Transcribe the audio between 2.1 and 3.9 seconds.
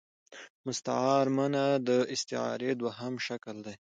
ا ستعارې دوهم شکل دﺉ.